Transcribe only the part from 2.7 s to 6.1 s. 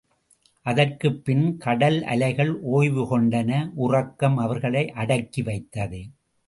ஒய்வு கொண்டன உறக்கம் அவர்களை அடக்கி வைத்தது.